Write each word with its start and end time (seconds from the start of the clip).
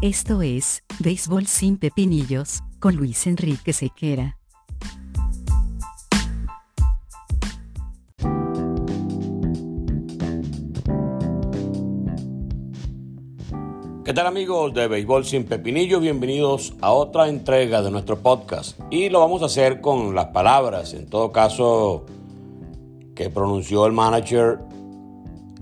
Esto 0.00 0.42
es, 0.42 0.84
Béisbol 1.00 1.48
sin 1.48 1.76
Pepinillos, 1.76 2.62
con 2.78 2.94
Luis 2.94 3.26
Enrique 3.26 3.72
Sequera. 3.72 4.38
¿Qué 14.04 14.12
tal 14.14 14.28
amigos 14.28 14.72
de 14.72 14.86
Béisbol 14.86 15.24
sin 15.24 15.42
Pepinillos? 15.42 16.00
Bienvenidos 16.00 16.74
a 16.80 16.92
otra 16.92 17.26
entrega 17.28 17.82
de 17.82 17.90
nuestro 17.90 18.20
podcast. 18.20 18.78
Y 18.90 19.08
lo 19.08 19.18
vamos 19.18 19.42
a 19.42 19.46
hacer 19.46 19.80
con 19.80 20.14
las 20.14 20.26
palabras, 20.26 20.94
en 20.94 21.10
todo 21.10 21.32
caso, 21.32 22.06
que 23.16 23.30
pronunció 23.30 23.84
el 23.84 23.94
manager 23.94 24.60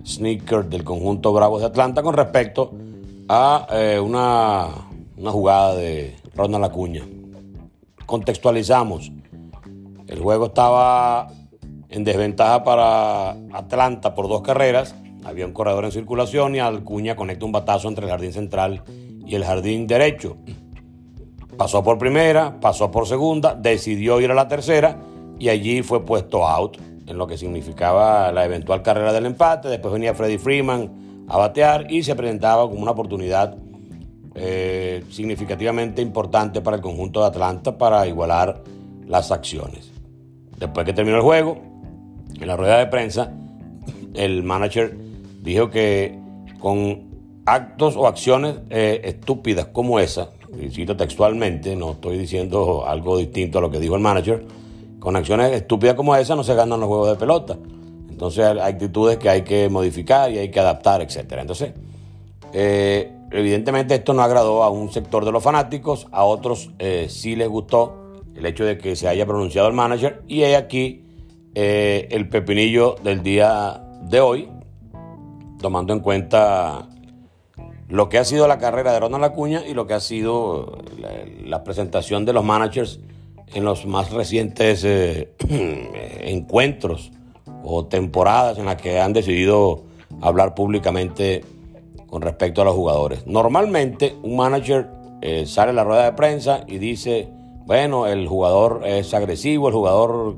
Sneaker 0.04 0.66
del 0.66 0.84
conjunto 0.84 1.32
Bravos 1.32 1.62
de 1.62 1.68
Atlanta 1.68 2.02
con 2.02 2.14
respecto 2.14 2.70
a 3.28 3.66
eh, 3.72 3.98
una, 3.98 4.68
una 5.16 5.30
jugada 5.30 5.74
de 5.74 6.16
Ronald 6.34 6.64
Acuña. 6.64 7.02
Contextualizamos. 8.06 9.10
El 10.06 10.20
juego 10.20 10.46
estaba 10.46 11.28
en 11.88 12.04
desventaja 12.04 12.62
para 12.62 13.30
Atlanta 13.52 14.14
por 14.14 14.28
dos 14.28 14.42
carreras. 14.42 14.94
Había 15.24 15.46
un 15.46 15.52
corredor 15.52 15.84
en 15.84 15.92
circulación 15.92 16.54
y 16.54 16.60
Acuña 16.60 17.16
conecta 17.16 17.44
un 17.44 17.52
batazo 17.52 17.88
entre 17.88 18.04
el 18.04 18.10
jardín 18.10 18.32
central 18.32 18.84
y 19.26 19.34
el 19.34 19.44
jardín 19.44 19.86
derecho. 19.86 20.36
Pasó 21.56 21.82
por 21.82 21.98
primera, 21.98 22.60
pasó 22.60 22.90
por 22.90 23.08
segunda, 23.08 23.54
decidió 23.54 24.20
ir 24.20 24.30
a 24.30 24.34
la 24.34 24.46
tercera 24.46 24.98
y 25.38 25.48
allí 25.48 25.82
fue 25.82 26.04
puesto 26.04 26.46
out 26.46 26.76
en 27.06 27.18
lo 27.18 27.26
que 27.26 27.38
significaba 27.38 28.30
la 28.30 28.44
eventual 28.44 28.82
carrera 28.82 29.12
del 29.12 29.26
empate. 29.26 29.68
Después 29.68 29.92
venía 29.92 30.14
Freddy 30.14 30.38
Freeman 30.38 31.05
a 31.28 31.36
batear 31.36 31.90
y 31.90 32.02
se 32.02 32.14
presentaba 32.14 32.68
como 32.68 32.82
una 32.82 32.92
oportunidad 32.92 33.56
eh, 34.34 35.02
significativamente 35.10 36.02
importante 36.02 36.60
para 36.60 36.76
el 36.76 36.82
conjunto 36.82 37.20
de 37.20 37.26
Atlanta 37.26 37.76
para 37.78 38.06
igualar 38.06 38.62
las 39.06 39.32
acciones. 39.32 39.90
Después 40.58 40.84
que 40.84 40.92
terminó 40.92 41.16
el 41.16 41.22
juego, 41.22 41.58
en 42.38 42.46
la 42.46 42.56
rueda 42.56 42.78
de 42.78 42.86
prensa, 42.86 43.32
el 44.14 44.42
manager 44.42 44.96
dijo 45.42 45.70
que 45.70 46.18
con 46.58 47.06
actos 47.46 47.96
o 47.96 48.06
acciones 48.06 48.56
eh, 48.70 49.00
estúpidas 49.04 49.66
como 49.66 50.00
esa, 50.00 50.30
y 50.60 50.70
cito 50.70 50.96
textualmente, 50.96 51.76
no 51.76 51.92
estoy 51.92 52.18
diciendo 52.18 52.86
algo 52.86 53.18
distinto 53.18 53.58
a 53.58 53.60
lo 53.60 53.70
que 53.70 53.78
dijo 53.78 53.94
el 53.94 54.00
manager, 54.00 54.44
con 54.98 55.16
acciones 55.16 55.52
estúpidas 55.52 55.94
como 55.94 56.16
esa 56.16 56.34
no 56.34 56.42
se 56.42 56.54
ganan 56.54 56.80
los 56.80 56.88
juegos 56.88 57.10
de 57.10 57.16
pelota. 57.16 57.56
Entonces 58.16 58.46
hay 58.46 58.58
actitudes 58.60 59.18
que 59.18 59.28
hay 59.28 59.42
que 59.42 59.68
modificar 59.68 60.32
y 60.32 60.38
hay 60.38 60.50
que 60.50 60.58
adaptar, 60.58 61.02
etc. 61.02 61.18
Entonces, 61.32 61.74
eh, 62.54 63.12
evidentemente 63.30 63.94
esto 63.94 64.14
no 64.14 64.22
agradó 64.22 64.62
a 64.62 64.70
un 64.70 64.90
sector 64.90 65.26
de 65.26 65.32
los 65.32 65.42
fanáticos, 65.44 66.08
a 66.12 66.24
otros 66.24 66.70
eh, 66.78 67.08
sí 67.10 67.36
les 67.36 67.46
gustó 67.46 68.22
el 68.34 68.46
hecho 68.46 68.64
de 68.64 68.78
que 68.78 68.96
se 68.96 69.06
haya 69.06 69.26
pronunciado 69.26 69.68
el 69.68 69.74
manager 69.74 70.22
y 70.28 70.44
hay 70.44 70.54
aquí 70.54 71.04
eh, 71.54 72.08
el 72.10 72.30
pepinillo 72.30 72.96
del 73.04 73.22
día 73.22 73.84
de 74.00 74.20
hoy, 74.20 74.48
tomando 75.60 75.92
en 75.92 76.00
cuenta 76.00 76.88
lo 77.90 78.08
que 78.08 78.16
ha 78.16 78.24
sido 78.24 78.48
la 78.48 78.56
carrera 78.56 78.94
de 78.94 79.00
Ronald 79.00 79.24
Acuña 79.24 79.62
y 79.66 79.74
lo 79.74 79.86
que 79.86 79.92
ha 79.92 80.00
sido 80.00 80.78
la, 81.44 81.64
presentación 81.64 82.24
de 82.24 82.32
los 82.32 82.46
managers 82.46 82.98
en 83.52 83.62
los 83.62 83.84
más 83.84 84.10
recientes 84.10 84.86
encuentros 85.50 87.12
o 87.66 87.84
temporadas 87.84 88.58
en 88.58 88.66
las 88.66 88.76
que 88.80 89.00
han 89.00 89.12
decidido 89.12 89.82
hablar 90.20 90.54
públicamente 90.54 91.44
con 92.06 92.22
respecto 92.22 92.62
a 92.62 92.64
los 92.64 92.74
jugadores. 92.74 93.26
Normalmente 93.26 94.14
un 94.22 94.36
manager 94.36 94.88
eh, 95.20 95.44
sale 95.46 95.70
a 95.70 95.74
la 95.74 95.84
rueda 95.84 96.04
de 96.04 96.12
prensa 96.12 96.64
y 96.66 96.78
dice, 96.78 97.28
bueno, 97.66 98.06
el 98.06 98.28
jugador 98.28 98.82
es 98.86 99.12
agresivo, 99.12 99.68
el 99.68 99.74
jugador 99.74 100.36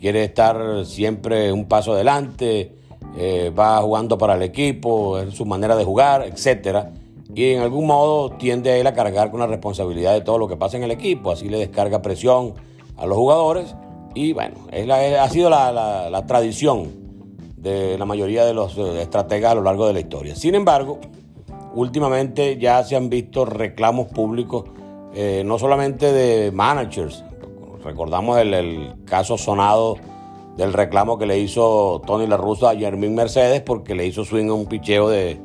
quiere 0.00 0.24
estar 0.24 0.84
siempre 0.84 1.52
un 1.52 1.66
paso 1.66 1.92
adelante, 1.92 2.72
eh, 3.16 3.52
va 3.56 3.80
jugando 3.80 4.18
para 4.18 4.34
el 4.34 4.42
equipo, 4.42 5.18
es 5.18 5.34
su 5.34 5.46
manera 5.46 5.76
de 5.76 5.84
jugar, 5.84 6.24
etcétera 6.24 6.90
y 7.34 7.52
en 7.52 7.62
algún 7.62 7.86
modo 7.86 8.30
tiende 8.30 8.70
a 8.70 8.76
él 8.76 8.86
a 8.86 8.94
cargar 8.94 9.30
con 9.30 9.40
la 9.40 9.46
responsabilidad 9.46 10.12
de 10.12 10.20
todo 10.20 10.38
lo 10.38 10.48
que 10.48 10.56
pasa 10.56 10.76
en 10.76 10.84
el 10.84 10.90
equipo, 10.90 11.32
así 11.32 11.48
le 11.48 11.58
descarga 11.58 12.02
presión 12.02 12.54
a 12.96 13.06
los 13.06 13.16
jugadores 13.16 13.74
y 14.14 14.32
bueno, 14.32 14.56
ha 15.20 15.28
sido 15.28 15.50
la, 15.50 16.24
tradición 16.26 16.92
de 17.56 17.98
la 17.98 18.04
mayoría 18.04 18.44
de 18.44 18.54
los 18.54 18.76
eh, 18.76 19.02
estrategas 19.02 19.52
a 19.52 19.54
lo 19.54 19.62
largo 19.62 19.86
de 19.86 19.94
la 19.94 20.00
historia. 20.00 20.36
Sin 20.36 20.54
embargo, 20.54 20.98
últimamente 21.74 22.58
ya 22.58 22.82
se 22.84 22.96
han 22.96 23.08
visto 23.08 23.44
reclamos 23.44 24.08
públicos, 24.08 24.64
eh, 25.14 25.42
no 25.44 25.58
solamente 25.58 26.12
de 26.12 26.52
managers, 26.52 27.24
recordamos 27.82 28.38
el, 28.38 28.54
el, 28.54 28.94
caso 29.04 29.38
sonado 29.38 29.96
del 30.56 30.72
reclamo 30.72 31.18
que 31.18 31.26
le 31.26 31.38
hizo 31.38 32.00
Tony 32.06 32.26
La 32.26 32.36
Russa 32.36 32.70
a 32.70 32.76
Jermín 32.76 33.14
Mercedes 33.14 33.60
porque 33.62 33.94
le 33.94 34.06
hizo 34.06 34.24
swing 34.24 34.48
a 34.48 34.54
un 34.54 34.66
picheo 34.66 35.08
de 35.08 35.38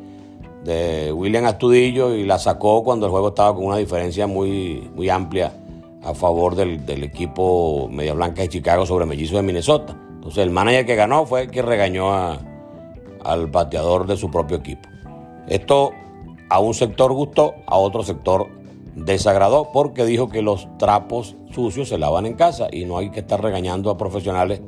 de 0.63 1.11
William 1.13 1.45
Astudillo 1.45 2.13
y 2.13 2.25
la 2.25 2.37
sacó 2.37 2.83
cuando 2.83 3.05
el 3.05 3.11
juego 3.11 3.29
estaba 3.29 3.55
con 3.55 3.65
una 3.65 3.77
diferencia 3.77 4.27
muy, 4.27 4.89
muy 4.93 5.09
amplia 5.09 5.53
a 6.03 6.13
favor 6.13 6.55
del, 6.55 7.03
equipo 7.03 7.89
Media 7.91 8.13
Blanca 8.13 8.41
de 8.41 8.49
Chicago 8.49 8.85
sobre 8.85 9.05
Mellizo 9.05 9.35
de 9.35 9.43
Minnesota. 9.43 9.97
Entonces 10.15 10.43
el 10.43 10.51
manager 10.51 10.85
que 10.85 10.95
ganó 10.95 11.25
fue 11.25 11.43
el 11.43 11.51
que 11.51 11.61
regañó 11.61 12.11
al 12.11 13.47
bateador 13.47 14.07
de 14.07 14.17
su 14.17 14.29
propio 14.31 14.57
equipo. 14.57 14.87
Esto 15.47 15.91
a 16.49 16.59
un 16.59 16.73
sector 16.73 17.13
gustó, 17.13 17.55
a 17.65 17.77
otro 17.77 18.03
sector 18.03 18.47
desagradó 18.95 19.69
porque 19.71 20.05
dijo 20.05 20.29
que 20.29 20.41
los 20.41 20.67
trapos 20.77 21.35
sucios 21.51 21.89
se 21.89 21.97
lavan 21.97 22.25
en 22.25 22.33
casa 22.33 22.67
y 22.71 22.85
no 22.85 22.97
hay 22.97 23.11
que 23.11 23.21
estar 23.21 23.41
regañando 23.41 23.89
a 23.89 23.97
profesionales 23.97 24.61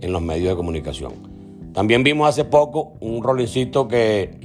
en 0.00 0.12
los 0.12 0.22
medios 0.22 0.50
de 0.50 0.56
comunicación. 0.56 1.32
También 1.72 2.02
vimos 2.02 2.28
hace 2.28 2.44
poco 2.44 2.94
un 3.00 3.22
rolincito 3.22 3.88
que 3.88 4.38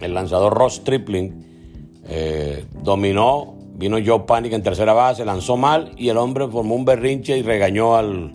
el 0.00 0.14
lanzador 0.14 0.54
Ross 0.54 0.84
Tripling 0.84 2.02
eh, 2.08 2.66
dominó, 2.82 3.54
vino 3.74 3.96
Joe 4.04 4.20
Panic 4.20 4.52
en 4.52 4.62
tercera 4.62 4.92
base, 4.92 5.24
lanzó 5.24 5.56
mal 5.56 5.92
y 5.96 6.08
el 6.08 6.16
hombre 6.16 6.48
formó 6.48 6.74
un 6.74 6.84
berrinche 6.84 7.36
y 7.38 7.42
regañó 7.42 7.96
al 7.96 8.32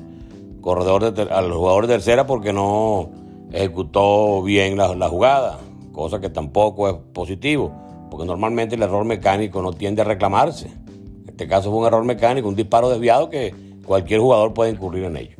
corredor 0.62 1.14
al 1.31 1.52
jugador 1.52 1.88
de 1.88 1.94
tercera 1.94 2.28
porque 2.28 2.52
no 2.52 3.09
ejecutó 3.52 4.42
bien 4.44 4.78
la, 4.78 5.09
jugada, 5.09 5.59
cosa 5.92 6.20
que 6.20 6.30
tampoco 6.30 6.90
es 6.90 6.96
positivo, 7.14 7.72
porque 8.09 8.25
normalmente 8.25 8.75
el 8.75 8.84
error 8.84 9.06
mecánico 9.06 9.62
no 9.62 9.72
tiende 9.72 10.02
a 10.02 10.06
reclamarse. 10.06 10.68
En 10.68 11.30
este 11.30 11.48
caso 11.48 11.69
fue 11.69 11.80
un 11.80 11.86
error 11.86 12.04
mecánico, 12.04 12.48
un 12.48 12.56
disparo 12.56 12.90
desviado 12.90 13.30
que 13.30 13.54
cualquier 13.86 14.19
jugador 14.19 14.54
puede 14.54 14.72
incurrir 14.72 15.06
en 15.06 15.18
ello. 15.18 15.38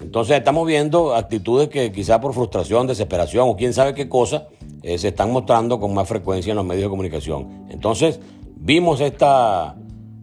Entonces 0.00 0.36
estamos 0.36 0.66
viendo 0.66 1.14
actitudes 1.14 1.68
que 1.68 1.92
quizá 1.92 2.20
por 2.20 2.34
frustración, 2.34 2.86
desesperación 2.86 3.48
o 3.48 3.56
quién 3.56 3.72
sabe 3.72 3.94
qué 3.94 4.08
cosa, 4.08 4.48
eh, 4.82 4.98
se 4.98 5.08
están 5.08 5.32
mostrando 5.32 5.78
con 5.78 5.94
más 5.94 6.08
frecuencia 6.08 6.50
en 6.50 6.56
los 6.56 6.66
medios 6.66 6.84
de 6.84 6.90
comunicación. 6.90 7.66
Entonces, 7.70 8.20
vimos 8.62 9.00
esta 9.00 9.74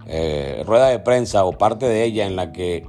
eh, 0.07 0.63
rueda 0.65 0.87
de 0.87 0.99
prensa 0.99 1.43
o 1.43 1.51
parte 1.51 1.87
de 1.87 2.05
ella 2.05 2.25
en 2.25 2.35
la 2.35 2.51
que 2.53 2.85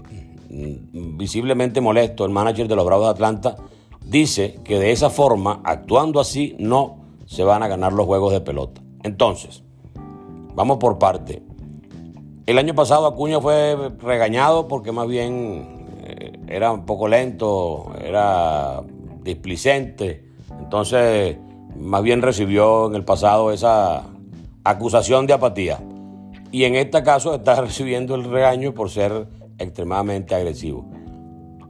mm, 0.48 1.16
visiblemente 1.18 1.80
molesto 1.80 2.24
el 2.24 2.30
manager 2.30 2.68
de 2.68 2.76
los 2.76 2.86
Bravos 2.86 3.06
de 3.06 3.10
Atlanta 3.10 3.56
dice 4.04 4.60
que 4.64 4.78
de 4.78 4.92
esa 4.92 5.10
forma, 5.10 5.60
actuando 5.64 6.20
así, 6.20 6.56
no 6.58 6.98
se 7.26 7.44
van 7.44 7.62
a 7.62 7.68
ganar 7.68 7.92
los 7.92 8.06
juegos 8.06 8.32
de 8.32 8.40
pelota. 8.40 8.80
Entonces, 9.02 9.62
vamos 10.54 10.78
por 10.78 10.98
parte. 10.98 11.42
El 12.46 12.58
año 12.58 12.74
pasado 12.74 13.06
Acuña 13.06 13.40
fue 13.40 13.76
regañado 13.98 14.66
porque 14.66 14.92
más 14.92 15.06
bien 15.08 15.86
eh, 16.02 16.32
era 16.48 16.72
un 16.72 16.86
poco 16.86 17.08
lento, 17.08 17.92
era 18.02 18.82
displicente. 19.22 20.24
Entonces, 20.58 21.36
más 21.76 22.02
bien 22.02 22.22
recibió 22.22 22.88
en 22.88 22.94
el 22.94 23.04
pasado 23.04 23.52
esa 23.52 24.04
acusación 24.64 25.26
de 25.26 25.34
apatía. 25.34 25.80
Y 26.52 26.64
en 26.64 26.74
este 26.74 27.02
caso 27.02 27.34
está 27.34 27.60
recibiendo 27.60 28.14
el 28.14 28.24
regaño 28.24 28.74
por 28.74 28.90
ser 28.90 29.28
extremadamente 29.58 30.34
agresivo. 30.34 30.84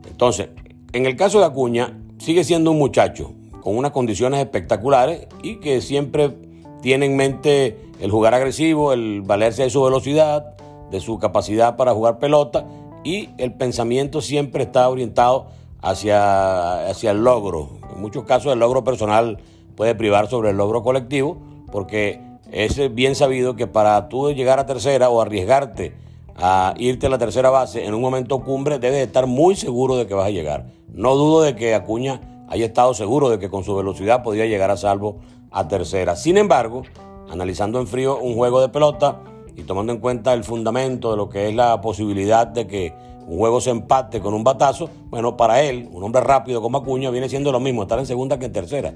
Entonces, 0.08 0.48
en 0.92 1.06
el 1.06 1.16
caso 1.16 1.40
de 1.40 1.46
Acuña, 1.46 1.98
sigue 2.18 2.44
siendo 2.44 2.70
un 2.70 2.78
muchacho 2.78 3.32
con 3.60 3.76
unas 3.76 3.90
condiciones 3.90 4.40
espectaculares 4.40 5.26
y 5.42 5.56
que 5.56 5.80
siempre 5.80 6.34
tiene 6.82 7.06
en 7.06 7.16
mente 7.16 7.78
el 8.00 8.10
jugar 8.10 8.34
agresivo, 8.34 8.92
el 8.92 9.22
valerse 9.22 9.62
de 9.62 9.70
su 9.70 9.82
velocidad, 9.82 10.56
de 10.90 11.00
su 11.00 11.18
capacidad 11.18 11.76
para 11.76 11.92
jugar 11.92 12.18
pelota 12.18 12.64
y 13.04 13.30
el 13.38 13.52
pensamiento 13.54 14.20
siempre 14.20 14.64
está 14.64 14.88
orientado 14.88 15.48
hacia, 15.80 16.88
hacia 16.88 17.10
el 17.10 17.22
logro. 17.22 17.70
En 17.94 18.00
muchos 18.00 18.24
casos 18.24 18.52
el 18.52 18.58
logro 18.58 18.84
personal 18.84 19.38
puede 19.76 19.94
privar 19.94 20.28
sobre 20.28 20.50
el 20.50 20.56
logro 20.56 20.82
colectivo, 20.82 21.38
porque 21.70 22.20
es 22.52 22.94
bien 22.94 23.14
sabido 23.14 23.56
que 23.56 23.66
para 23.66 24.08
tú 24.08 24.32
llegar 24.32 24.58
a 24.58 24.66
tercera 24.66 25.08
o 25.10 25.20
arriesgarte 25.20 25.94
a 26.36 26.74
irte 26.78 27.06
a 27.06 27.10
la 27.10 27.18
tercera 27.18 27.50
base 27.50 27.84
en 27.84 27.94
un 27.94 28.00
momento 28.00 28.42
cumbre, 28.42 28.78
debes 28.78 29.06
estar 29.06 29.26
muy 29.26 29.56
seguro 29.56 29.96
de 29.96 30.06
que 30.06 30.14
vas 30.14 30.26
a 30.26 30.30
llegar. 30.30 30.66
No 30.92 31.14
dudo 31.14 31.42
de 31.42 31.54
que 31.54 31.74
Acuña 31.74 32.46
haya 32.48 32.66
estado 32.66 32.94
seguro 32.94 33.28
de 33.28 33.38
que 33.38 33.50
con 33.50 33.62
su 33.62 33.74
velocidad 33.76 34.22
podía 34.22 34.46
llegar 34.46 34.70
a 34.70 34.76
salvo 34.76 35.18
a 35.50 35.68
tercera. 35.68 36.16
Sin 36.16 36.36
embargo, 36.36 36.82
analizando 37.30 37.78
en 37.78 37.86
frío 37.86 38.18
un 38.18 38.34
juego 38.34 38.60
de 38.60 38.68
pelota 38.68 39.20
y 39.56 39.62
tomando 39.62 39.92
en 39.92 40.00
cuenta 40.00 40.32
el 40.32 40.44
fundamento 40.44 41.10
de 41.10 41.16
lo 41.16 41.28
que 41.28 41.48
es 41.48 41.54
la 41.54 41.80
posibilidad 41.80 42.46
de 42.46 42.66
que 42.66 42.94
un 43.26 43.38
juego 43.38 43.60
se 43.60 43.70
empate 43.70 44.20
con 44.20 44.34
un 44.34 44.42
batazo, 44.42 44.90
bueno, 45.10 45.36
para 45.36 45.62
él, 45.62 45.88
un 45.92 46.02
hombre 46.02 46.22
rápido 46.22 46.60
como 46.60 46.78
Acuña, 46.78 47.10
viene 47.10 47.28
siendo 47.28 47.52
lo 47.52 47.60
mismo 47.60 47.82
estar 47.82 47.98
en 47.98 48.06
segunda 48.06 48.38
que 48.38 48.46
en 48.46 48.52
tercera. 48.52 48.94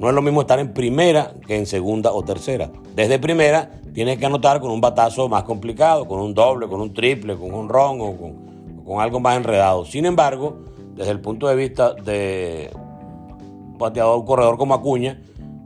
No 0.00 0.08
es 0.08 0.14
lo 0.14 0.22
mismo 0.22 0.40
estar 0.40 0.58
en 0.58 0.72
primera 0.72 1.34
que 1.46 1.56
en 1.56 1.66
segunda 1.66 2.10
o 2.12 2.24
tercera. 2.24 2.70
Desde 2.96 3.18
primera 3.18 3.70
tienes 3.92 4.16
que 4.18 4.24
anotar 4.24 4.58
con 4.58 4.70
un 4.70 4.80
batazo 4.80 5.28
más 5.28 5.42
complicado, 5.42 6.08
con 6.08 6.20
un 6.20 6.32
doble, 6.32 6.68
con 6.68 6.80
un 6.80 6.94
triple, 6.94 7.36
con 7.36 7.52
un 7.52 7.68
ron 7.68 8.00
o 8.00 8.16
con, 8.16 8.98
algo 8.98 9.20
más 9.20 9.36
enredado. 9.36 9.84
Sin 9.84 10.06
embargo, 10.06 10.56
desde 10.94 11.10
el 11.10 11.20
punto 11.20 11.48
de 11.48 11.54
vista 11.54 11.92
de 11.92 12.70
un 12.74 13.76
pateador, 13.76 14.18
un 14.18 14.24
corredor 14.24 14.56
como 14.56 14.72
Acuña, 14.72 15.20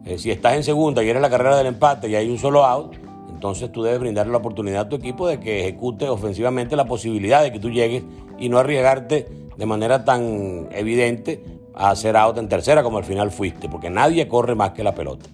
eh, 0.05 0.19
si 0.19 0.33
estás 0.33 0.55
en 0.55 0.65
segunda 0.65 1.05
y 1.05 1.09
eres 1.09 1.23
la 1.23 1.31
carrera 1.31 1.57
del 1.57 1.69
empate 1.69 2.09
y 2.09 2.17
hay 2.17 2.29
un 2.29 2.37
solo 2.37 2.65
out, 2.65 2.97
entonces 3.31 3.71
tú 3.71 3.85
debes 3.85 4.01
brindarle 4.01 4.33
la 4.33 4.39
oportunidad 4.39 4.81
a 4.81 4.89
tu 4.89 4.97
equipo 4.97 5.29
de 5.29 5.39
que 5.39 5.61
ejecute 5.61 6.09
ofensivamente 6.09 6.75
la 6.75 6.87
posibilidad 6.87 7.41
de 7.41 7.53
que 7.53 7.61
tú 7.61 7.71
llegues 7.71 8.03
y 8.41 8.49
no 8.49 8.59
arriesgarte 8.59 9.29
de 9.57 9.67
manera 9.67 10.05
tan 10.05 10.69
evidente 10.73 11.45
a 11.75 11.91
hacer 11.91 12.17
out 12.17 12.39
en 12.39 12.49
tercera 12.49 12.83
como 12.83 12.99
al 12.99 13.05
final 13.05 13.31
fuiste, 13.31 13.69
porque 13.69 13.91
nadie 13.91 14.29
corre 14.29 14.55
más 14.55 14.71
que 14.71 14.85
la 14.85 14.95
pelota. 14.95 15.27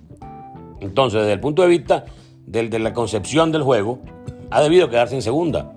Entonces, 0.80 1.20
desde 1.20 1.34
el 1.34 1.40
punto 1.40 1.62
de 1.62 1.68
vista 1.68 2.04
de 2.46 2.78
la 2.78 2.92
concepción 2.92 3.52
del 3.52 3.62
juego, 3.62 4.00
ha 4.50 4.60
debido 4.60 4.88
quedarse 4.88 5.14
en 5.14 5.22
segunda, 5.22 5.72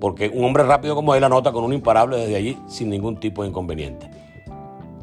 porque 0.00 0.28
un 0.28 0.44
hombre 0.44 0.64
rápido 0.64 0.94
como 0.94 1.14
él 1.14 1.24
anota 1.24 1.52
con 1.52 1.64
un 1.64 1.72
imparable 1.72 2.16
desde 2.16 2.36
allí 2.36 2.58
sin 2.66 2.90
ningún 2.90 3.18
tipo 3.18 3.42
de 3.42 3.48
inconveniente. 3.48 4.10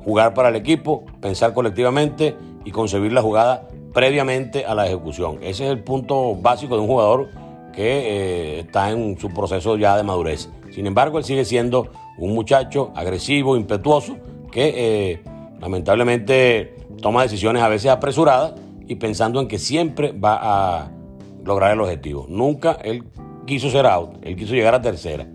Jugar 0.03 0.33
para 0.33 0.49
el 0.49 0.55
equipo, 0.55 1.05
pensar 1.21 1.53
colectivamente 1.53 2.35
y 2.65 2.71
concebir 2.71 3.11
la 3.11 3.21
jugada 3.21 3.67
previamente 3.93 4.65
a 4.65 4.75
la 4.75 4.85
ejecución. 4.85 5.39
Ese 5.41 5.65
es 5.65 5.71
el 5.71 5.83
punto 5.83 6.35
básico 6.35 6.75
de 6.75 6.81
un 6.81 6.87
jugador 6.87 7.29
que 7.73 8.57
eh, 8.57 8.59
está 8.59 8.91
en 8.91 9.19
su 9.19 9.29
proceso 9.29 9.77
ya 9.77 9.95
de 9.97 10.03
madurez. 10.03 10.49
Sin 10.71 10.85
embargo, 10.85 11.17
él 11.17 11.23
sigue 11.23 11.45
siendo 11.45 11.89
un 12.17 12.33
muchacho 12.33 12.91
agresivo, 12.95 13.55
impetuoso, 13.55 14.17
que 14.51 14.73
eh, 15.11 15.23
lamentablemente 15.59 16.75
toma 17.01 17.23
decisiones 17.23 17.61
a 17.61 17.69
veces 17.69 17.91
apresuradas 17.91 18.53
y 18.87 18.95
pensando 18.95 19.39
en 19.39 19.47
que 19.47 19.59
siempre 19.59 20.11
va 20.11 20.39
a 20.41 20.91
lograr 21.43 21.71
el 21.71 21.81
objetivo. 21.81 22.25
Nunca 22.29 22.77
él 22.83 23.03
quiso 23.45 23.69
ser 23.69 23.85
out, 23.85 24.15
él 24.21 24.35
quiso 24.35 24.53
llegar 24.53 24.75
a 24.75 24.81
tercera. 24.81 25.27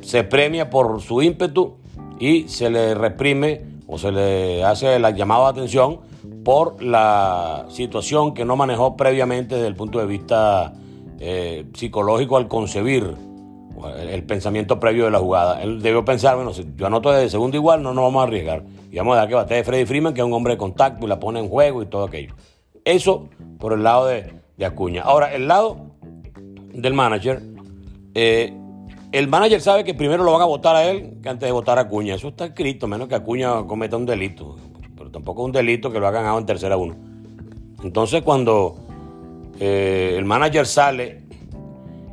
Se 0.00 0.24
premia 0.24 0.70
por 0.70 1.00
su 1.00 1.22
ímpetu 1.22 1.76
y 2.18 2.48
se 2.48 2.70
le 2.70 2.94
reprime 2.94 3.62
o 3.86 3.98
se 3.98 4.12
le 4.12 4.64
hace 4.64 4.98
la 4.98 5.10
llamada 5.10 5.44
de 5.44 5.60
atención 5.60 6.00
por 6.44 6.82
la 6.82 7.66
situación 7.68 8.34
que 8.34 8.44
no 8.44 8.56
manejó 8.56 8.96
previamente 8.96 9.56
desde 9.56 9.68
el 9.68 9.76
punto 9.76 9.98
de 9.98 10.06
vista 10.06 10.72
eh, 11.20 11.66
psicológico 11.74 12.36
al 12.36 12.48
concebir 12.48 13.14
el, 13.96 14.22
pensamiento 14.24 14.80
previo 14.80 15.04
de 15.04 15.10
la 15.10 15.18
jugada. 15.18 15.62
Él 15.62 15.82
debió 15.82 16.04
pensar, 16.04 16.36
bueno, 16.36 16.52
si 16.52 16.66
yo 16.76 16.86
anoto 16.86 17.10
de 17.10 17.28
segundo 17.28 17.56
igual, 17.56 17.82
no 17.82 17.94
nos 17.94 18.04
vamos 18.04 18.20
a 18.20 18.26
arriesgar. 18.26 18.62
Y 18.90 18.96
vamos 18.96 19.14
a 19.14 19.20
dar 19.20 19.28
que 19.28 19.34
bate 19.34 19.54
de 19.54 19.64
Freddy 19.64 19.86
Freeman, 19.86 20.14
que 20.14 20.20
es 20.20 20.26
un 20.26 20.32
hombre 20.32 20.54
de 20.54 20.58
contacto 20.58 21.06
y 21.06 21.08
la 21.08 21.20
pone 21.20 21.40
en 21.40 21.48
juego 21.48 21.82
y 21.82 21.86
todo 21.86 22.04
aquello. 22.04 22.34
Eso 22.84 23.28
por 23.58 23.72
el 23.72 23.82
lado 23.82 24.06
de, 24.06 24.38
Acuña. 24.64 25.02
Ahora, 25.02 25.32
el 25.34 25.46
lado 25.46 25.78
del 26.72 26.92
manager, 26.94 27.42
eh, 28.14 28.52
el 29.12 29.28
manager 29.28 29.60
sabe 29.60 29.84
que 29.84 29.94
primero 29.94 30.24
lo 30.24 30.32
van 30.32 30.42
a 30.42 30.46
votar 30.46 30.74
a 30.74 30.84
él 30.84 31.18
que 31.22 31.28
antes 31.28 31.46
de 31.46 31.52
votar 31.52 31.78
a 31.78 31.82
Acuña. 31.82 32.14
Eso 32.14 32.28
está 32.28 32.46
escrito, 32.46 32.88
menos 32.88 33.06
que 33.08 33.14
Acuña 33.14 33.64
cometa 33.66 33.96
un 33.96 34.06
delito 34.06 34.56
tampoco 35.10 35.42
es 35.42 35.46
un 35.46 35.52
delito 35.52 35.90
que 35.90 36.00
lo 36.00 36.06
hagan 36.06 36.36
en 36.36 36.46
tercera 36.46 36.76
uno. 36.76 36.96
Entonces 37.82 38.22
cuando 38.22 38.76
eh, 39.58 40.14
el 40.16 40.24
manager 40.24 40.66
sale 40.66 41.22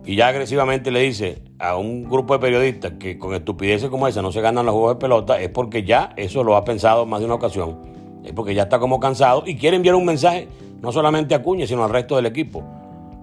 y 0.05 0.15
ya 0.15 0.27
agresivamente 0.27 0.91
le 0.91 0.99
dice 1.01 1.41
a 1.57 1.77
un 1.77 2.03
grupo 2.03 2.33
de 2.33 2.39
periodistas 2.39 2.93
que 2.99 3.17
con 3.17 3.33
estupideces 3.33 3.89
como 3.89 4.07
esa 4.07 4.21
no 4.21 4.31
se 4.31 4.41
ganan 4.41 4.65
los 4.65 4.73
juegos 4.73 4.95
de 4.95 4.99
pelota, 4.99 5.41
es 5.41 5.49
porque 5.49 5.83
ya 5.83 6.13
eso 6.15 6.43
lo 6.43 6.55
ha 6.55 6.63
pensado 6.63 7.05
más 7.05 7.19
de 7.21 7.25
una 7.25 7.35
ocasión. 7.35 7.77
Es 8.23 8.33
porque 8.33 8.53
ya 8.53 8.63
está 8.63 8.79
como 8.79 8.99
cansado 8.99 9.43
y 9.45 9.55
quiere 9.55 9.77
enviar 9.77 9.95
un 9.95 10.05
mensaje 10.05 10.47
no 10.81 10.91
solamente 10.91 11.33
a 11.33 11.37
Acuña, 11.37 11.65
sino 11.65 11.83
al 11.83 11.89
resto 11.89 12.15
del 12.15 12.25
equipo. 12.25 12.63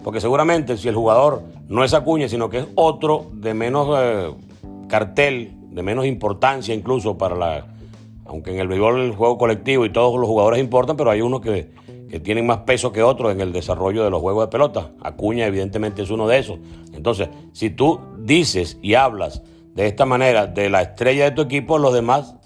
Porque 0.02 0.20
seguramente 0.20 0.76
si 0.76 0.88
el 0.88 0.96
jugador 0.96 1.42
no 1.68 1.84
es 1.84 1.94
Acuña, 1.94 2.28
sino 2.28 2.50
que 2.50 2.58
es 2.58 2.66
otro 2.74 3.26
de 3.32 3.54
menos 3.54 3.88
eh, 4.00 4.34
cartel, 4.88 5.52
de 5.70 5.82
menos 5.82 6.06
importancia 6.06 6.74
incluso 6.74 7.16
para 7.16 7.36
la 7.36 7.66
aunque 8.24 8.52
en 8.52 8.60
el 8.60 8.68
béisbol 8.68 9.00
el 9.00 9.14
juego 9.14 9.36
colectivo 9.36 9.84
y 9.84 9.90
todos 9.90 10.18
los 10.18 10.28
jugadores 10.28 10.60
importan, 10.60 10.96
pero 10.96 11.10
hay 11.10 11.20
unos 11.20 11.40
que, 11.40 11.70
tienen 12.20 12.46
más 12.46 12.58
peso 12.58 12.92
que 12.92 13.02
otros 13.02 13.32
en 13.32 13.40
el 13.40 13.52
desarrollo 13.52 14.04
de 14.04 14.10
los 14.10 14.20
juegos 14.20 14.46
de 14.46 14.50
pelota. 14.50 14.90
Acuña 15.02 15.46
evidentemente 15.46 16.02
es 16.02 16.10
uno 16.10 16.28
de 16.28 16.38
esos. 16.38 16.58
Entonces, 16.92 17.28
si 17.52 17.70
tú 17.70 18.00
dices 18.18 18.78
y 18.82 18.94
hablas 18.94 19.42
de 19.74 19.86
esta 19.86 20.04
manera 20.04 20.46
de 20.46 20.68
la 20.68 20.82
estrella 20.82 21.24
de 21.24 21.30
tu 21.30 21.42
equipo, 21.42 21.78
los 21.78 21.94
demás 21.94 22.36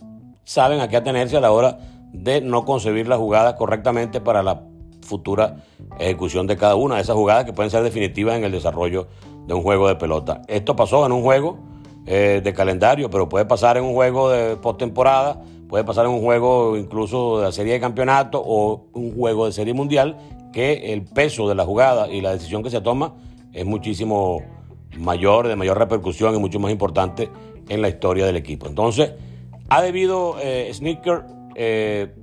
saben 0.45 0.81
a 0.81 0.89
qué 0.89 0.97
atenerse 0.97 1.37
a 1.37 1.41
la 1.41 1.51
hora 1.51 1.79
de 2.13 2.41
no 2.41 2.65
concebir 2.65 3.09
la 3.09 3.17
jugada 3.17 3.57
correctamente 3.57 4.21
para 4.21 4.43
la 4.43 4.63
futura 5.03 5.57
ejecución 5.99 6.47
de 6.47 6.57
cada 6.57 6.75
una 6.75 6.97
de 6.97 7.03
esas 7.03 7.17
jugadas 7.17 7.45
que 7.45 7.53
pueden 7.53 7.71
ser 7.71 7.83
definitivas 7.83 8.37
en 8.37 8.45
el 8.45 8.53
desarrollo 8.53 9.09
de 9.47 9.55
un 9.55 9.63
juego 9.63 9.89
de 9.89 9.97
pelota. 9.97 10.43
Esto 10.49 10.77
pasó 10.77 11.07
en 11.07 11.13
un 11.13 11.23
juego 11.23 11.59
eh, 12.07 12.41
de 12.43 12.53
calendario, 12.53 13.11
pero 13.11 13.29
puede 13.29 13.47
pasar 13.47 13.77
en 13.77 13.85
un 13.85 13.95
juego 13.95 14.31
de 14.31 14.57
postemporada 14.57 15.43
Puede 15.69 15.85
pasar 15.85 16.07
en 16.07 16.13
un 16.13 16.21
juego 16.21 16.77
incluso 16.77 17.39
de 17.39 17.45
la 17.45 17.53
serie 17.53 17.75
de 17.75 17.81
campeonato 17.81 18.43
o 18.45 18.87
un 18.93 19.17
juego 19.17 19.47
de 19.47 19.53
serie 19.53 19.75
mundial 19.75 20.17
que 20.53 20.93
el 20.93 21.05
peso 21.05 21.49
de 21.49 21.55
la 21.55 21.65
jugada 21.65 22.09
y 22.09 22.21
la 22.21 22.33
decisión 22.33 22.63
que 22.63 22.71
se 22.71 22.81
toma 22.81 23.15
es 23.53 23.67
muchísimo 23.67 24.43
mayor, 24.99 25.49
de 25.49 25.57
mayor 25.57 25.79
repercusión 25.79 26.35
y 26.35 26.39
mucho 26.39 26.59
más 26.61 26.71
importante 26.71 27.31
en 27.69 27.83
la 27.83 27.89
historia 27.89 28.27
del 28.27 28.37
equipo. 28.37 28.67
Entonces, 28.67 29.13
ha 29.69 29.83
debido 29.83 30.37
eh, 30.41 30.71
Sneaker 30.73 31.25
eh, 31.55 32.15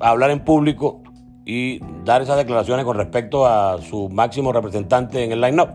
hablar 0.00 0.30
en 0.30 0.44
público 0.44 1.02
y 1.44 1.80
dar 2.04 2.22
esas 2.22 2.36
declaraciones 2.36 2.84
con 2.84 2.96
respecto 2.96 3.46
a 3.46 3.80
su 3.82 4.08
máximo 4.08 4.52
representante 4.52 5.22
en 5.22 5.32
el 5.32 5.40
line-up. 5.40 5.70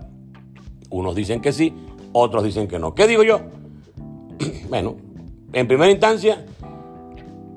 Unos 0.90 1.16
dicen 1.16 1.42
que 1.42 1.54
sí, 1.54 1.74
otros 2.12 2.44
dicen 2.44 2.68
que 2.68 2.80
no. 2.80 2.94
¿Qué 2.94 3.08
digo 3.08 3.24
yo? 3.24 3.40
bueno, 4.70 4.98
en 5.54 5.68
primera 5.68 5.92
instancia, 5.92 6.46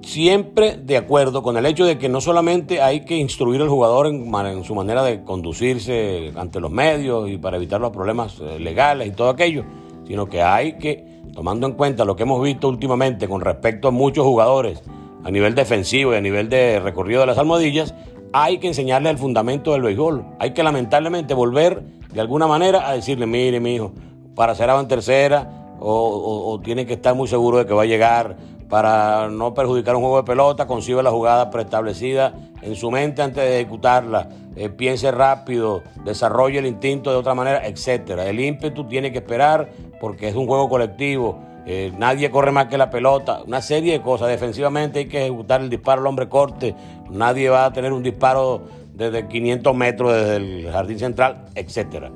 siempre 0.04 0.76
de 0.76 0.96
acuerdo 0.96 1.42
con 1.42 1.56
el 1.56 1.66
hecho 1.66 1.84
de 1.84 1.98
que 1.98 2.08
no 2.08 2.20
solamente 2.20 2.80
hay 2.80 3.04
que 3.04 3.16
instruir 3.16 3.60
al 3.62 3.68
jugador 3.68 4.06
en, 4.06 4.64
su 4.64 4.74
manera 4.74 5.02
de 5.02 5.24
conducirse 5.24 6.32
ante 6.36 6.60
los 6.60 6.70
medios 6.70 7.28
y 7.30 7.38
para 7.38 7.56
evitar 7.56 7.80
los 7.80 7.90
problemas 7.90 8.38
eh, 8.40 8.58
legales 8.58 9.08
y 9.08 9.10
todo 9.12 9.30
aquello, 9.30 9.64
sino 10.06 10.26
que 10.26 10.42
hay 10.42 10.78
que, 10.78 11.04
tomando 11.34 11.66
en 11.66 11.72
cuenta 11.72 12.04
lo 12.04 12.16
que 12.16 12.24
hemos 12.24 12.42
visto 12.42 12.68
últimamente 12.68 13.28
con 13.28 13.40
respecto 13.40 13.88
a 13.88 13.90
muchos 13.90 14.24
jugadores 14.24 14.82
a 15.24 15.30
nivel 15.30 15.54
defensivo 15.54 16.12
y 16.12 16.16
a 16.16 16.20
nivel 16.20 16.48
de 16.48 16.80
recorrido 16.80 17.20
de 17.22 17.26
las 17.26 17.38
almohadillas, 17.38 17.94
hay 18.32 18.58
que 18.58 18.66
enseñarle 18.66 19.08
el 19.10 19.16
fundamento 19.16 19.72
del 19.72 19.82
béisbol. 19.82 20.24
Hay 20.38 20.52
que 20.52 20.62
lamentablemente 20.62 21.32
volver 21.32 21.82
de 22.12 22.20
alguna 22.20 22.46
manera 22.46 22.88
a 22.88 22.92
decirle, 22.92 23.26
mire 23.26 23.58
mi 23.58 23.76
hijo, 23.76 23.92
para 24.34 24.54
ser 24.54 24.68
en 24.68 24.86
tercera 24.86 25.76
o, 25.80 26.50
o 26.52 26.60
tiene 26.60 26.84
que 26.84 26.94
estar 26.94 27.14
muy 27.14 27.26
seguro 27.26 27.58
de 27.58 27.66
que 27.66 27.72
va 27.72 27.82
a 27.82 27.86
llegar 27.86 28.36
para 28.68 29.28
no 29.28 29.54
perjudicar 29.54 29.94
un 29.96 30.02
juego 30.02 30.18
de 30.18 30.24
pelota, 30.24 30.66
concibe 30.66 31.02
la 31.02 31.10
jugada 31.10 31.50
preestablecida 31.50 32.34
en 32.62 32.74
su 32.74 32.90
mente 32.90 33.22
antes 33.22 33.44
de 33.44 33.60
ejecutarla, 33.60 34.28
eh, 34.56 34.68
piense 34.68 35.10
rápido, 35.10 35.82
desarrolle 36.04 36.58
el 36.58 36.66
instinto 36.66 37.10
de 37.10 37.16
otra 37.16 37.34
manera, 37.34 37.66
etc. 37.66 38.10
El 38.26 38.40
ímpetu 38.40 38.84
tiene 38.84 39.12
que 39.12 39.18
esperar 39.18 39.70
porque 40.00 40.28
es 40.28 40.34
un 40.34 40.46
juego 40.46 40.68
colectivo, 40.68 41.38
eh, 41.66 41.92
nadie 41.96 42.30
corre 42.30 42.52
más 42.52 42.66
que 42.66 42.78
la 42.78 42.90
pelota, 42.90 43.42
una 43.46 43.62
serie 43.62 43.92
de 43.92 44.02
cosas. 44.02 44.28
Defensivamente 44.28 45.00
hay 45.00 45.06
que 45.06 45.22
ejecutar 45.22 45.60
el 45.60 45.70
disparo 45.70 46.00
al 46.00 46.06
hombre 46.06 46.28
corte, 46.28 46.74
nadie 47.10 47.48
va 47.48 47.66
a 47.66 47.72
tener 47.72 47.92
un 47.92 48.02
disparo 48.02 48.62
desde 48.92 49.26
500 49.26 49.74
metros 49.74 50.12
desde 50.12 50.36
el 50.36 50.70
jardín 50.70 50.98
central, 50.98 51.46
etc. 51.54 52.10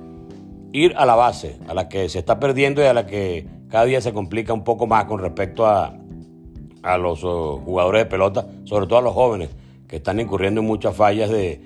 Ir 0.73 0.95
a 0.97 1.07
la 1.07 1.14
base, 1.14 1.59
a 1.67 1.75
la 1.75 1.88
que 1.88 2.09
se 2.09 2.19
está 2.19 2.38
perdiendo 2.38 2.83
y 2.83 2.87
a 2.87 2.95
la 2.95 3.07
que 3.07 3.47
cada 3.69 3.85
día 3.85 4.00
se 4.00 4.12
complica 4.12 4.52
un 4.52 4.64
poco 4.64 4.87
más 4.87 5.07
con 5.07 5.19
respecto 5.19 5.67
a 5.67 5.95
a 6.82 6.99
los 6.99 7.25
uh, 7.25 7.61
jugadores 7.64 8.04
de 8.04 8.06
pelota, 8.06 8.47
sobre 8.64 8.87
todo 8.87 8.99
a 8.99 9.02
los 9.02 9.14
jóvenes, 9.14 9.50
que 9.87 9.97
están 9.97 10.20
incurriendo 10.20 10.61
en 10.61 10.66
muchas 10.66 10.94
fallas 10.94 11.30
de, 11.30 11.61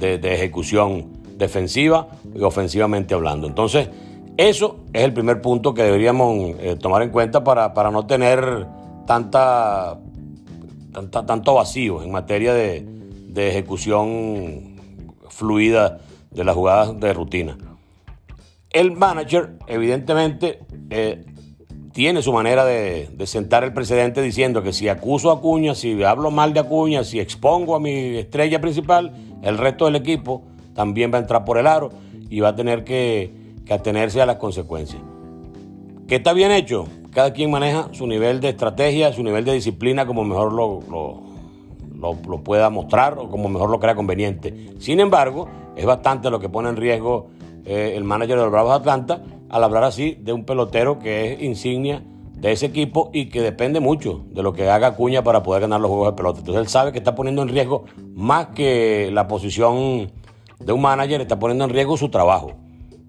ejecución 0.00 1.08
defensiva 1.36 2.08
y 2.34 2.42
ofensivamente 2.42 3.14
hablando. 3.14 3.46
Entonces, 3.46 3.88
eso 4.36 4.84
es 4.92 5.02
el 5.02 5.12
primer 5.12 5.40
punto 5.40 5.74
que 5.74 5.82
deberíamos 5.82 6.54
eh, 6.60 6.76
tomar 6.80 7.02
en 7.02 7.10
cuenta 7.10 7.42
para, 7.42 7.90
no 7.90 8.06
tener 8.06 8.66
tanta, 9.06 9.98
tanto 11.10 11.54
vacío 11.54 12.02
en 12.02 12.10
materia 12.10 12.52
de, 12.54 12.94
ejecución 13.36 14.76
fluida 15.28 15.98
de 16.30 16.44
las 16.44 16.54
jugadas 16.54 16.98
de 16.98 17.12
rutina. 17.12 17.58
El 18.70 18.92
manager, 18.92 19.58
evidentemente, 19.66 20.60
eh, 20.88 21.22
tiene 21.96 22.20
su 22.20 22.30
manera 22.30 22.66
de, 22.66 23.08
sentar 23.24 23.64
el 23.64 23.72
precedente 23.72 24.20
diciendo 24.20 24.62
que 24.62 24.74
si 24.74 24.86
acuso 24.86 25.30
a 25.30 25.36
Acuña, 25.36 25.74
si 25.74 26.02
hablo 26.04 26.30
mal 26.30 26.52
de 26.52 26.60
Acuña, 26.60 27.04
si 27.04 27.20
expongo 27.20 27.74
a 27.74 27.80
mi 27.80 28.18
estrella 28.18 28.60
principal, 28.60 29.14
el 29.40 29.56
resto 29.56 29.86
del 29.86 29.96
equipo 29.96 30.42
también 30.74 31.10
va 31.10 31.16
a 31.16 31.20
entrar 31.22 31.46
por 31.46 31.56
el 31.56 31.66
aro 31.66 31.88
y 32.28 32.40
va 32.40 32.50
a 32.50 32.54
tener 32.54 32.84
que, 32.84 33.32
atenerse 33.70 34.20
a 34.20 34.26
las 34.26 34.36
consecuencias. 34.36 35.00
¿Qué 36.06 36.16
está 36.16 36.34
bien 36.34 36.52
hecho? 36.52 36.86
Cada 37.12 37.32
quien 37.32 37.50
maneja 37.50 37.88
su 37.92 38.06
nivel 38.06 38.40
de 38.40 38.50
estrategia, 38.50 39.14
su 39.14 39.22
nivel 39.22 39.46
de 39.46 39.54
disciplina 39.54 40.04
como 40.04 40.22
mejor 40.22 40.52
lo, 40.52 40.80
lo, 41.98 42.42
pueda 42.44 42.68
mostrar 42.68 43.18
o 43.18 43.30
como 43.30 43.48
mejor 43.48 43.70
lo 43.70 43.80
crea 43.80 43.94
conveniente. 43.94 44.74
Sin 44.80 45.00
embargo, 45.00 45.48
es 45.74 45.86
bastante 45.86 46.28
lo 46.28 46.40
que 46.40 46.50
pone 46.50 46.68
en 46.68 46.76
riesgo 46.76 47.28
eh, 47.64 47.94
el 47.96 48.04
manager 48.04 48.36
de 48.36 48.42
los 48.42 48.52
Bravos 48.52 48.78
Atlanta 48.78 49.22
al 49.48 49.64
hablar 49.64 49.84
así 49.84 50.18
de 50.20 50.32
un 50.32 50.44
pelotero 50.44 50.98
que 50.98 51.32
es 51.32 51.42
insignia 51.42 52.02
de 52.36 52.52
ese 52.52 52.66
equipo 52.66 53.10
y 53.12 53.26
que 53.26 53.40
depende 53.40 53.80
mucho 53.80 54.24
de 54.30 54.42
lo 54.42 54.52
que 54.52 54.68
haga 54.68 54.94
Cuña 54.94 55.24
para 55.24 55.42
poder 55.42 55.62
ganar 55.62 55.80
los 55.80 55.90
juegos 55.90 56.08
de 56.08 56.16
pelota. 56.16 56.40
Entonces 56.40 56.60
él 56.60 56.68
sabe 56.68 56.92
que 56.92 56.98
está 56.98 57.14
poniendo 57.14 57.42
en 57.42 57.48
riesgo 57.48 57.84
más 58.14 58.48
que 58.48 59.10
la 59.12 59.26
posición 59.26 60.12
de 60.58 60.72
un 60.72 60.80
manager, 60.80 61.20
está 61.20 61.38
poniendo 61.38 61.64
en 61.64 61.70
riesgo 61.70 61.96
su 61.96 62.10
trabajo. 62.10 62.52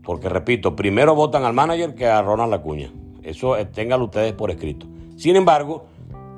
Porque 0.03 0.29
repito, 0.29 0.75
primero 0.75 1.15
votan 1.15 1.43
al 1.43 1.53
manager 1.53 1.93
que 1.93 2.07
a 2.07 2.21
Ronald 2.21 2.53
Acuña. 2.53 2.91
Eso 3.23 3.57
eh, 3.57 3.65
ténganlo 3.65 4.05
ustedes 4.05 4.31
por 4.31 4.49
escrito. 4.51 4.87
Sin 5.17 5.35
embargo, 5.35 5.85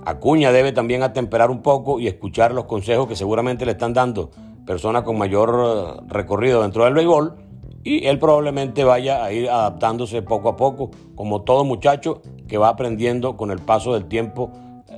Acuña 0.05 0.51
debe 0.51 0.71
también 0.71 1.03
atemperar 1.03 1.51
un 1.51 1.61
poco 1.61 1.99
y 1.99 2.07
escuchar 2.07 2.53
los 2.53 2.65
consejos 2.65 3.07
que 3.07 3.15
seguramente 3.15 3.65
le 3.65 3.73
están 3.73 3.93
dando 3.93 4.31
personas 4.65 5.03
con 5.03 5.17
mayor 5.17 5.99
eh, 5.99 6.01
recorrido 6.07 6.63
dentro 6.63 6.85
del 6.85 6.95
béisbol 6.95 7.48
y 7.83 8.05
él 8.07 8.19
probablemente 8.19 8.83
vaya 8.83 9.23
a 9.23 9.31
ir 9.31 9.49
adaptándose 9.49 10.21
poco 10.21 10.49
a 10.49 10.55
poco, 10.55 10.91
como 11.15 11.41
todo 11.41 11.63
muchacho 11.63 12.21
que 12.47 12.57
va 12.57 12.69
aprendiendo 12.69 13.37
con 13.37 13.51
el 13.51 13.59
paso 13.59 13.93
del 13.93 14.05
tiempo 14.05 14.51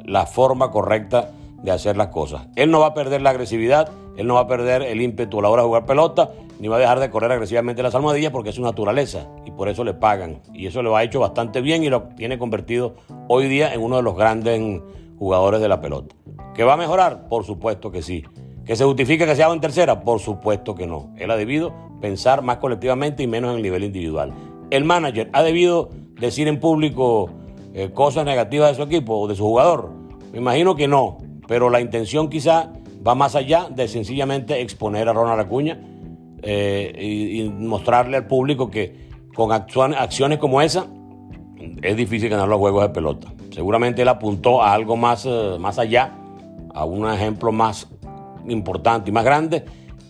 la 0.06 0.26
forma 0.26 0.72
correcta 0.72 1.32
de 1.62 1.72
hacer 1.72 1.98
las 1.98 2.08
cosas. 2.08 2.48
Él 2.56 2.72
no 2.72 2.80
va 2.80 2.88
a 2.88 2.94
perder 2.94 3.22
la 3.22 3.30
agresividad, 3.30 3.90
él 4.18 4.28
no 4.28 4.36
va 4.36 4.42
a 4.42 4.48
perder 4.48 4.82
el 4.82 5.02
ímpetu 5.02 5.40
a 5.40 5.42
la 5.44 5.50
hora 5.50 5.62
de 5.62 5.68
jugar 5.68 5.86
pelota, 5.86 6.32
ni 6.60 6.68
va 6.68 6.78
a 6.78 6.80
dejar 6.80 7.00
de 7.00 7.10
correr 7.10 7.32
agresivamente 7.32 7.84
las 7.84 7.96
almohadillas 7.96 8.32
porque 8.32 8.50
es 8.50 8.56
su 8.56 8.62
naturaleza 8.62 9.28
y 9.46 9.52
por 9.52 9.70
eso 9.70 9.84
le 9.84 9.94
pagan. 9.94 10.42
Y 10.54 10.68
eso 10.68 10.82
lo 10.82 10.96
ha 10.96 11.04
hecho 11.04 11.20
bastante 11.20 11.62
bien 11.62 11.84
y 11.84 11.90
lo 11.90 12.04
tiene 12.16 12.38
convertido 12.38 12.96
hoy 13.28 13.48
día 13.48 13.74
en 13.74 13.82
uno 13.82 13.98
de 13.98 14.04
los 14.04 14.16
grandes 14.16 14.82
jugadores 15.18 15.62
de 15.62 15.68
la 15.68 15.82
pelota. 15.82 16.16
¿Que 16.54 16.64
va 16.64 16.74
a 16.74 16.78
mejorar? 16.78 17.28
Por 17.28 17.46
supuesto 17.46 17.92
que 17.92 18.02
sí. 18.02 18.24
¿Que 18.66 18.76
se 18.76 18.86
justifica 18.86 19.26
que 19.26 19.36
se 19.36 19.44
haga 19.44 19.54
en 19.54 19.62
tercera? 19.62 20.02
Por 20.02 20.20
supuesto 20.20 20.76
que 20.76 20.86
no. 20.86 21.14
Él 21.18 21.32
ha 21.32 21.36
debido 21.36 21.74
pensar 22.02 22.42
más 22.42 22.58
colectivamente 22.58 23.24
y 23.24 23.28
menos 23.28 23.52
en 23.52 23.58
el 23.58 23.64
nivel 23.64 23.84
individual. 23.84 24.34
El 24.70 24.84
manager 24.84 25.30
ha 25.34 25.44
debido 25.44 25.90
decir 26.20 26.48
en 26.48 26.60
público 26.60 27.30
eh, 27.74 27.92
cosas 27.94 28.26
negativas 28.26 28.70
de 28.70 28.76
su 28.76 28.84
equipo 28.84 29.18
o 29.18 29.28
de 29.28 29.36
su 29.36 29.44
jugador. 29.44 29.92
Me 30.32 30.40
imagino 30.40 30.76
que 30.76 30.88
no, 30.88 31.18
pero 31.48 31.70
la 31.70 31.82
intención 31.82 32.30
quizá 32.30 32.72
va 33.06 33.16
más 33.16 33.36
allá 33.36 33.68
de 33.70 33.88
sencillamente 33.88 34.62
exponer 34.62 35.08
a 35.10 35.14
Ronald 35.14 35.40
Acuña 35.40 35.80
eh, 36.42 37.32
y, 37.34 37.50
mostrarle 37.50 38.18
al 38.18 38.28
público 38.28 38.70
que 38.70 39.10
con 39.34 39.52
acciones 39.52 40.40
como 40.40 40.62
esa 40.62 40.88
es 41.82 41.96
difícil 41.96 42.30
ganar 42.30 42.48
los 42.48 42.60
juegos 42.60 42.84
de 42.84 42.90
pelota. 42.90 43.34
Seguramente 43.52 44.02
él 44.02 44.08
apuntó 44.08 44.62
a 44.62 44.74
algo 44.74 44.96
más, 44.98 45.26
eh, 45.26 45.58
más 45.60 45.78
allá, 45.80 46.14
a 46.74 46.86
un 46.86 47.10
ejemplo 47.10 47.52
más 47.52 47.88
importante 48.48 49.10
y 49.10 49.14
más 49.14 49.26
grande 49.26 49.64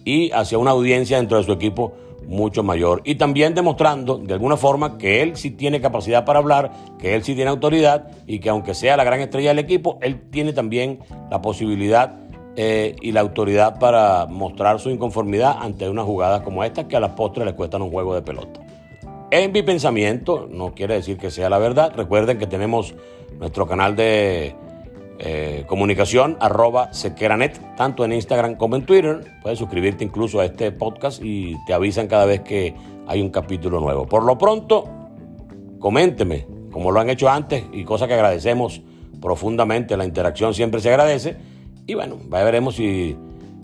y 0.06 0.32
hacia 0.32 0.58
una 0.58 0.72
audiencia 0.72 1.18
dentro 1.18 1.38
de 1.38 1.44
su 1.44 1.52
equipo 1.52 1.94
mucho 2.28 2.64
mayor. 2.64 3.02
Y 3.04 3.16
también 3.16 3.54
demostrando 3.54 4.18
de 4.18 4.34
alguna 4.34 4.58
forma 4.58 4.98
que 4.98 5.22
él 5.22 5.36
sí 5.36 5.52
tiene 5.52 5.82
capacidad 5.82 6.26
para 6.26 6.40
hablar, 6.40 6.72
que 7.00 7.16
él 7.16 7.24
sí 7.24 7.36
tiene 7.36 7.50
autoridad 7.50 8.10
y 8.28 8.40
que 8.40 8.50
aunque 8.50 8.74
sea 8.74 8.98
la 8.98 9.04
gran 9.04 9.20
estrella 9.20 9.50
del 9.50 9.60
equipo, 9.60 9.98
él 10.02 10.22
tiene 10.30 10.54
también 10.54 11.00
la 11.30 11.42
posibilidad 11.42 12.16
eh, 12.56 12.96
y 13.02 13.12
la 13.12 13.22
autoridad 13.22 13.80
para 13.80 14.26
mostrar 14.28 14.80
su 14.80 14.90
inconformidad 14.90 15.58
ante 15.60 15.90
una 15.90 16.04
jugada 16.04 16.44
como 16.44 16.64
esta 16.64 16.88
que 16.88 16.98
a 16.98 17.00
las 17.00 17.12
postres 17.12 17.46
le 17.46 17.54
cuestan 17.54 17.82
un 17.82 17.92
juego 17.92 18.14
de 18.14 18.22
pelota. 18.22 18.60
En 19.32 19.54
mi 19.54 19.64
pensamiento, 19.64 20.48
no 20.52 20.74
quiere 20.74 20.96
decir 20.96 21.18
que 21.18 21.32
sea 21.32 21.50
la 21.50 21.58
verdad, 21.58 21.94
recuerden 21.96 22.38
que 22.38 22.48
tenemos 22.48 22.94
nuestro 23.40 23.66
canal 23.66 23.96
de 23.96 24.54
eh, 25.24 25.66
comunicación 25.68 26.36
arroba 26.40 26.92
sequeranet, 26.94 27.76
tanto 27.76 28.04
en 28.04 28.14
Instagram 28.14 28.56
como 28.56 28.76
en 28.76 28.88
Twitter. 28.88 29.24
Puedes 29.44 29.60
suscribirte 29.60 30.04
incluso 30.04 30.40
a 30.40 30.46
este 30.46 30.72
podcast 30.72 31.22
y 31.24 31.56
te 31.68 31.74
avisan 31.74 32.08
cada 32.08 32.26
vez 32.26 32.42
que 32.42 32.74
hay 33.06 33.22
un 33.22 33.30
capítulo 33.30 33.80
nuevo. 33.80 34.08
Por 34.08 34.24
lo 34.24 34.40
pronto, 34.40 34.86
coménteme, 35.78 36.48
como 36.72 36.90
lo 36.92 37.00
han 37.00 37.12
hecho 37.12 37.30
antes, 37.30 37.64
y 37.72 37.84
cosa 37.84 38.08
que 38.08 38.16
agradecemos 38.16 38.82
profundamente, 39.22 39.96
la 39.96 40.06
interacción 40.06 40.56
siempre 40.56 40.82
se 40.82 40.90
agradece. 40.90 41.38
Y 41.86 41.94
bueno, 41.94 42.18
veremos 42.28 42.78
si 42.78 43.16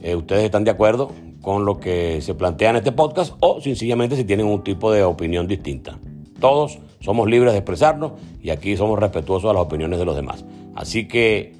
eh, 0.03 0.15
ustedes 0.15 0.43
están 0.43 0.63
de 0.63 0.69
acuerdo 0.69 1.11
con 1.41 1.65
lo 1.65 1.79
que 1.79 2.21
se 2.21 2.35
plantea 2.35 2.69
en 2.69 2.75
este 2.75 2.91
podcast 2.91 3.33
o 3.39 3.61
sencillamente 3.61 4.15
si 4.15 4.25
tienen 4.25 4.45
un 4.45 4.63
tipo 4.63 4.91
de 4.91 5.01
opinión 5.01 5.47
distinta. 5.47 5.97
Todos 6.39 6.77
somos 6.99 7.27
libres 7.27 7.53
de 7.53 7.59
expresarnos 7.59 8.11
y 8.43 8.51
aquí 8.51 8.77
somos 8.77 8.99
respetuosos 8.99 9.49
a 9.49 9.53
las 9.53 9.63
opiniones 9.63 9.97
de 9.97 10.05
los 10.05 10.15
demás. 10.15 10.45
Así 10.77 11.07
que 11.07 11.53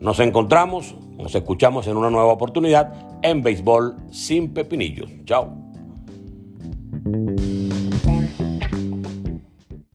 nos 0.00 0.20
encontramos, 0.20 0.94
nos 1.16 1.34
escuchamos 1.34 1.86
en 1.86 1.96
una 1.96 2.10
nueva 2.10 2.30
oportunidad 2.30 2.92
en 3.22 3.42
Béisbol 3.42 3.96
sin 4.10 4.52
Pepinillos. 4.52 5.10
Chao. 5.24 5.59